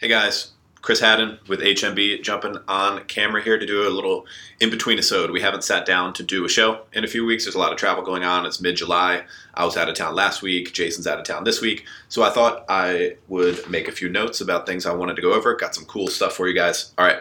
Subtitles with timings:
[0.00, 4.24] Hey guys, Chris Haddon with HMB jumping on camera here to do a little
[4.58, 5.30] in between episode.
[5.30, 7.44] We haven't sat down to do a show in a few weeks.
[7.44, 8.46] There's a lot of travel going on.
[8.46, 9.24] It's mid July.
[9.52, 10.72] I was out of town last week.
[10.72, 11.84] Jason's out of town this week.
[12.08, 15.34] So I thought I would make a few notes about things I wanted to go
[15.34, 15.54] over.
[15.54, 16.94] Got some cool stuff for you guys.
[16.96, 17.20] All right.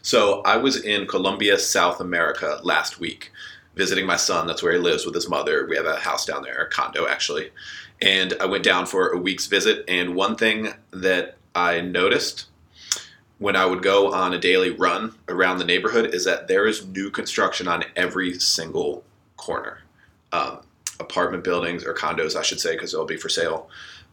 [0.00, 3.32] So I was in Colombia, South America last week
[3.74, 4.46] visiting my son.
[4.46, 5.66] That's where he lives with his mother.
[5.66, 7.50] We have a house down there, a condo actually.
[8.00, 9.84] And I went down for a week's visit.
[9.88, 12.46] And one thing that I noticed
[13.38, 16.86] when I would go on a daily run around the neighborhood is that there is
[16.86, 19.04] new construction on every single
[19.36, 19.80] corner.
[20.32, 20.60] Um,
[21.00, 23.68] apartment buildings or condos, I should say, because they'll be for sale.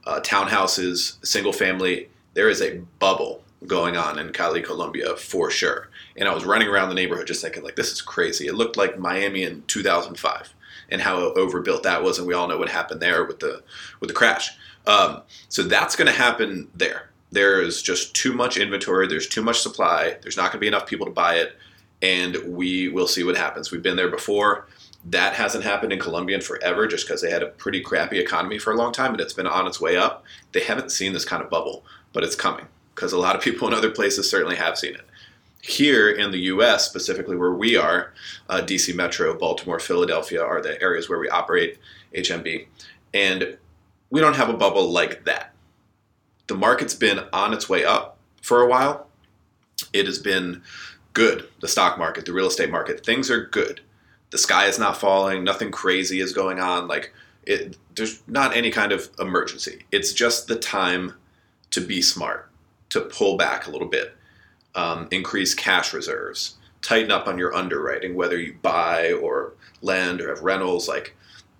[0.05, 2.09] Uh, townhouses, single family.
[2.33, 5.89] There is a bubble going on in Cali, Colombia for sure.
[6.17, 8.47] And I was running around the neighborhood just thinking, like, this is crazy.
[8.47, 10.53] It looked like Miami in 2005
[10.89, 12.17] and how overbuilt that was.
[12.17, 13.63] And we all know what happened there with the,
[13.99, 14.49] with the crash.
[14.87, 19.41] Um, so that's going to happen there there is just too much inventory, there's too
[19.41, 21.57] much supply, there's not going to be enough people to buy it,
[22.01, 23.71] and we will see what happens.
[23.71, 24.67] We've been there before.
[25.05, 28.59] That hasn't happened in Colombia in forever just because they had a pretty crappy economy
[28.59, 30.23] for a long time and it's been on its way up.
[30.51, 33.67] They haven't seen this kind of bubble, but it's coming because a lot of people
[33.67, 35.07] in other places certainly have seen it.
[35.63, 38.13] Here in the US, specifically where we are,
[38.49, 41.79] uh, DC Metro, Baltimore, Philadelphia are the areas where we operate
[42.15, 42.67] HMB.
[43.13, 43.57] And
[44.11, 45.50] we don't have a bubble like that
[46.51, 49.07] the market's been on its way up for a while.
[49.93, 50.61] It has been
[51.13, 51.47] good.
[51.61, 53.79] The stock market, the real estate market, things are good.
[54.31, 55.45] The sky is not falling.
[55.45, 56.89] Nothing crazy is going on.
[56.89, 57.13] Like
[57.45, 59.85] it, there's not any kind of emergency.
[59.93, 61.13] It's just the time
[61.69, 62.49] to be smart,
[62.89, 64.13] to pull back a little bit,
[64.75, 70.27] um, increase cash reserves, tighten up on your underwriting, whether you buy or lend or
[70.27, 70.89] have rentals.
[70.89, 71.15] Like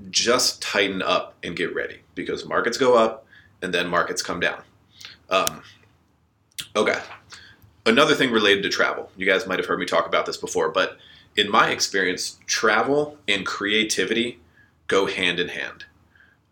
[0.09, 3.25] just tighten up and get ready because markets go up
[3.61, 4.61] and then markets come down.
[5.31, 5.63] Um,
[6.75, 6.99] okay.
[7.85, 9.09] Another thing related to travel.
[9.17, 10.97] You guys might have heard me talk about this before, but
[11.35, 14.39] in my experience, travel and creativity
[14.87, 15.85] go hand in hand.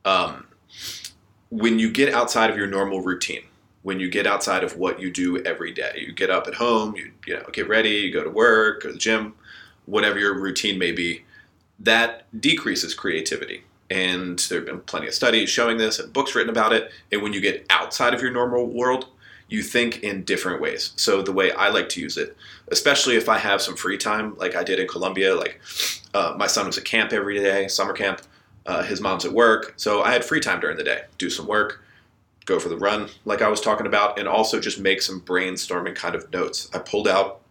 [0.05, 0.47] Um,
[1.49, 3.43] when you get outside of your normal routine,
[3.83, 6.95] when you get outside of what you do every day, you get up at home,
[6.95, 9.33] you you know get ready, you go to work or the gym,
[9.85, 11.25] whatever your routine may be,
[11.79, 13.63] that decreases creativity.
[13.89, 16.91] And there have been plenty of studies showing this and books written about it.
[17.11, 19.07] And when you get outside of your normal world,
[19.49, 20.93] you think in different ways.
[20.95, 24.37] So the way I like to use it, especially if I have some free time,
[24.37, 25.59] like I did in Colombia, like
[26.13, 28.21] uh, my son was at camp every day, summer camp.
[28.65, 31.01] Uh, his mom's at work, so I had free time during the day.
[31.17, 31.81] Do some work,
[32.45, 35.95] go for the run, like I was talking about, and also just make some brainstorming
[35.95, 36.69] kind of notes.
[36.71, 37.41] I pulled out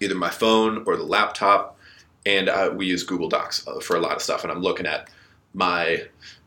[0.00, 1.76] either my phone or the laptop,
[2.24, 4.42] and uh, we use Google Docs uh, for a lot of stuff.
[4.42, 5.10] And I'm looking at
[5.54, 6.02] my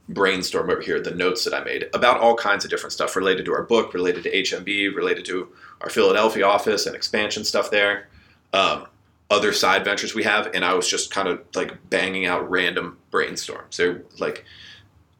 [0.09, 3.45] brainstorm over here, the notes that I made about all kinds of different stuff related
[3.45, 5.49] to our book, related to HMB, related to
[5.81, 8.07] our Philadelphia office and expansion stuff there,
[8.53, 8.87] um,
[9.29, 12.97] other side ventures we have, and I was just kind of like banging out random
[13.11, 13.77] brainstorms.
[13.77, 14.45] They're like,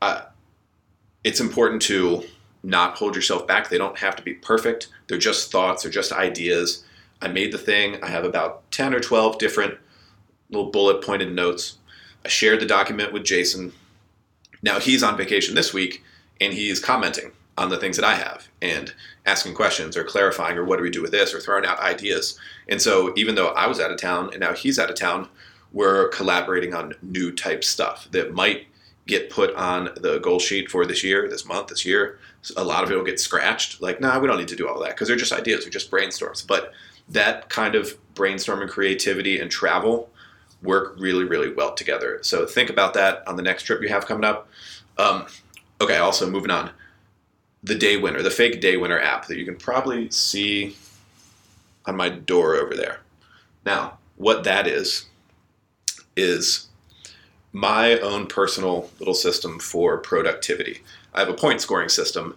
[0.01, 0.23] uh,
[1.23, 2.23] it's important to
[2.63, 3.69] not hold yourself back.
[3.69, 4.89] They don't have to be perfect.
[5.07, 5.83] They're just thoughts.
[5.83, 6.83] They're just ideas.
[7.21, 8.01] I made the thing.
[8.03, 9.77] I have about ten or twelve different
[10.49, 11.77] little bullet pointed notes
[12.25, 13.73] I shared the document with Jason.
[14.61, 16.03] Now he's on vacation this week
[16.39, 18.93] and he's commenting on the things that I have and
[19.25, 22.39] asking questions or clarifying or what do we do with this or throwing out ideas.
[22.67, 25.29] And so even though I was out of town and now he's out of town,
[25.71, 28.67] we're collaborating on new type stuff that might
[29.05, 32.19] get put on the goal sheet for this year, this month, this year.
[32.55, 33.81] A lot of it will get scratched.
[33.81, 35.91] Like, nah, we don't need to do all that because they're just ideas, they're just
[35.91, 36.45] brainstorms.
[36.45, 36.73] But
[37.09, 40.09] that kind of brainstorming creativity and travel
[40.63, 42.19] work really, really well together.
[42.21, 44.47] So think about that on the next trip you have coming up.
[44.97, 45.25] Um,
[45.81, 46.71] okay, also moving on.
[47.63, 50.75] The day winner, the fake day winner app that you can probably see
[51.85, 52.99] on my door over there.
[53.65, 55.05] Now, what that is,
[56.15, 56.67] is
[57.51, 60.81] my own personal little system for productivity.
[61.13, 62.35] I have a point scoring system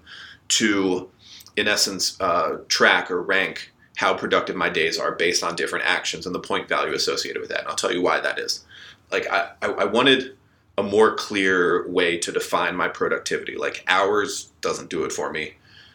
[0.49, 1.09] to,
[1.57, 6.27] in essence, uh, track or rank how productive my days are based on different actions
[6.27, 7.61] and the point value associated with that.
[7.61, 8.65] And I'll tell you why that is.
[9.11, 10.37] Like I, I wanted
[10.79, 13.57] a more clear way to define my productivity.
[13.57, 15.55] Like hours doesn't do it for me.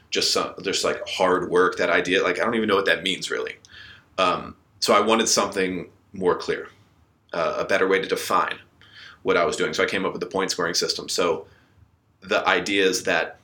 [0.10, 1.78] Just some, just like hard work.
[1.78, 3.58] That idea, like I don't even know what that means really.
[4.18, 6.70] Um, so I wanted something more clear,
[7.34, 8.58] uh, a better way to define
[9.22, 9.74] what I was doing.
[9.76, 11.08] So I came up with the point scoring system.
[11.08, 11.46] So
[12.22, 13.38] the idea is that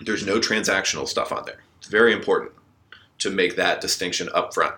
[0.00, 1.62] there's no transactional stuff on there.
[1.78, 2.52] It's very important
[3.18, 4.74] to make that distinction upfront.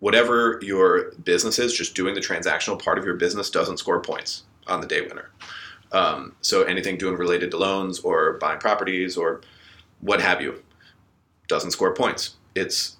[0.00, 4.44] Whatever your business is, just doing the transactional part of your business doesn't score points
[4.66, 5.30] on the day winner.
[5.92, 9.42] Um, so anything doing related to loans or buying properties or
[10.00, 10.62] what have you
[11.48, 12.36] doesn't score points.
[12.54, 12.96] It's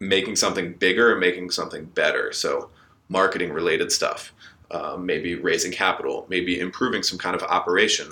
[0.00, 2.32] making something bigger making something better.
[2.32, 2.70] So,
[3.08, 4.32] marketing related stuff,
[4.70, 8.08] uh, maybe raising capital, maybe improving some kind of operation,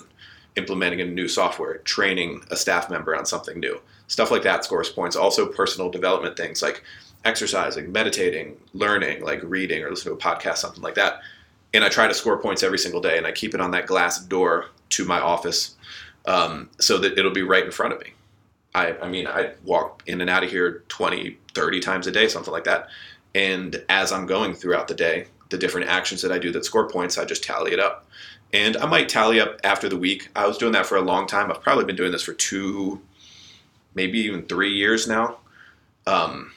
[0.56, 3.80] implementing a new software, training a staff member on something new.
[4.06, 5.16] Stuff like that scores points.
[5.16, 6.82] Also, personal development things like
[7.24, 11.20] exercising, meditating, learning, like reading or listening to a podcast, something like that.
[11.74, 13.86] And I try to score points every single day and I keep it on that
[13.86, 15.76] glass door to my office
[16.26, 18.12] um, so that it'll be right in front of me.
[18.74, 22.28] I, I mean, I walk in and out of here 20, 30 times a day,
[22.28, 22.88] something like that.
[23.34, 26.88] And as I'm going throughout the day, the different actions that I do that score
[26.88, 28.06] points, I just tally it up.
[28.52, 30.28] And I might tally up after the week.
[30.36, 31.50] I was doing that for a long time.
[31.50, 33.00] I've probably been doing this for two,
[33.94, 35.38] maybe even three years now.
[36.06, 36.52] Um,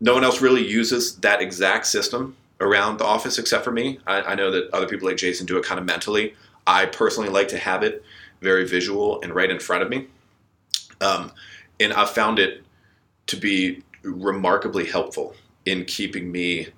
[0.00, 4.00] no one else really uses that exact system around the office except for me.
[4.06, 6.34] I, I know that other people like Jason do it kind of mentally.
[6.66, 8.04] I personally like to have it
[8.40, 10.06] very visual and right in front of me.
[11.00, 11.32] Um,
[11.78, 12.64] and I've found it
[13.28, 15.34] to be remarkably helpful
[15.66, 16.68] in keeping me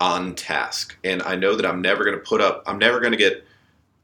[0.00, 0.96] on task.
[1.02, 3.44] And I know that I'm never going to put up, I'm never going to get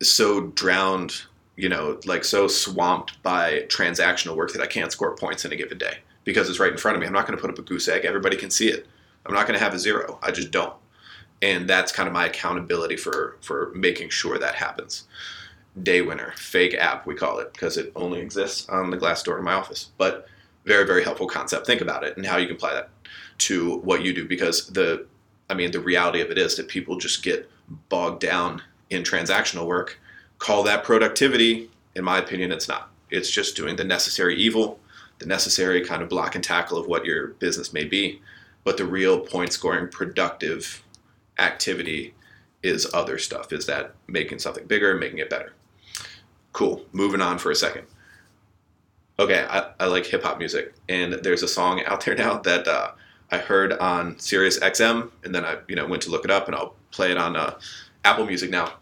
[0.03, 1.23] so drowned,
[1.57, 5.57] you know, like so swamped by transactional work that I can't score points in a
[5.57, 7.07] given day because it's right in front of me.
[7.07, 8.05] I'm not going to put up a goose egg.
[8.05, 8.87] Everybody can see it.
[9.27, 10.19] I'm not going to have a zero.
[10.23, 10.75] I just don't.
[11.43, 15.05] And that's kind of my accountability for for making sure that happens.
[15.83, 19.39] Day winner, fake app we call it because it only exists on the glass door
[19.39, 19.91] in my office.
[19.99, 20.27] But
[20.65, 21.67] very very helpful concept.
[21.67, 22.91] Think about it and how you can apply that
[23.39, 25.07] to what you do because the
[25.51, 27.51] I mean the reality of it is that people just get
[27.89, 29.99] bogged down in transactional work.
[30.39, 31.71] Call that productivity.
[31.95, 32.91] In my opinion, it's not.
[33.11, 34.81] It's just doing the necessary evil,
[35.19, 38.21] the necessary kind of block and tackle of what your business may be.
[38.65, 40.83] But the real point scoring productive
[41.39, 42.15] activity
[42.63, 43.53] is other stuff.
[43.53, 45.53] Is that making something bigger, making it better?
[46.53, 46.85] Cool.
[46.93, 47.87] Moving on for a second.
[49.19, 52.67] Okay, I, I like hip hop music, and there's a song out there now that
[52.67, 52.91] uh,
[53.31, 56.47] I heard on Sirius XM, and then I you know went to look it up,
[56.47, 57.55] and I'll play it on uh,
[58.05, 58.75] Apple Music now.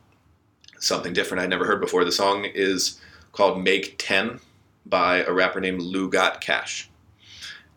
[0.79, 2.05] Something different I'd never heard before.
[2.05, 4.41] The song is called "Make 10
[4.85, 6.91] by a rapper named Lou Got Cash,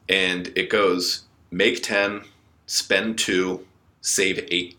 [0.09, 2.24] and it goes "Make 10,
[2.65, 3.65] spend two,
[4.01, 4.77] save eight.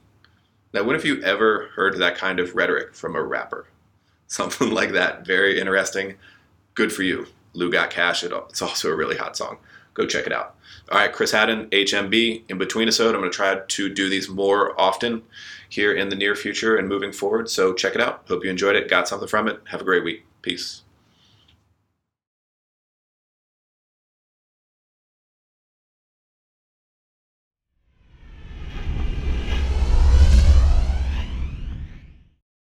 [0.72, 3.68] Now, when have you ever heard that kind of rhetoric from a rapper?
[4.26, 5.24] Something like that.
[5.24, 6.16] Very interesting.
[6.74, 7.26] Good for you.
[7.54, 8.24] Lou Got Cash.
[8.24, 9.58] It's also a really hot song.
[9.96, 10.56] Go check it out.
[10.92, 12.44] All right, Chris Haddon, HMB.
[12.48, 15.22] In between episode, I'm going to try to do these more often
[15.68, 17.50] here in the near future and moving forward.
[17.50, 18.24] So check it out.
[18.28, 19.60] Hope you enjoyed it, got something from it.
[19.70, 20.24] Have a great week.
[20.42, 20.82] Peace.